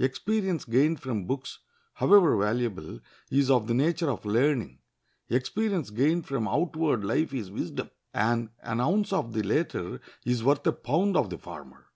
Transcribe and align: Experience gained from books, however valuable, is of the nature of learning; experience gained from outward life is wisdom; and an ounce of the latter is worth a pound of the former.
Experience 0.00 0.64
gained 0.64 0.98
from 0.98 1.26
books, 1.26 1.60
however 1.92 2.36
valuable, 2.36 2.98
is 3.30 3.48
of 3.48 3.68
the 3.68 3.72
nature 3.72 4.10
of 4.10 4.24
learning; 4.24 4.80
experience 5.30 5.90
gained 5.90 6.26
from 6.26 6.48
outward 6.48 7.04
life 7.04 7.32
is 7.32 7.52
wisdom; 7.52 7.88
and 8.12 8.50
an 8.64 8.80
ounce 8.80 9.12
of 9.12 9.32
the 9.32 9.44
latter 9.44 10.00
is 10.24 10.42
worth 10.42 10.66
a 10.66 10.72
pound 10.72 11.16
of 11.16 11.30
the 11.30 11.38
former. 11.38 11.86